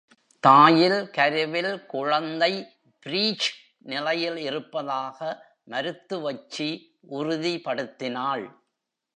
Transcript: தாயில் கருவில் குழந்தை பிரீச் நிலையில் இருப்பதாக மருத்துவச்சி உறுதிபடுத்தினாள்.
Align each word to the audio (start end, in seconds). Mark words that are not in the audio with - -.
தாயில் 0.43 1.09
கருவில் 1.09 1.85
குழந்தை 1.85 2.49
பிரீச் 3.03 3.49
நிலையில் 3.83 4.37
இருப்பதாக 4.37 5.19
மருத்துவச்சி 5.69 6.69
உறுதிபடுத்தினாள். 7.11 8.45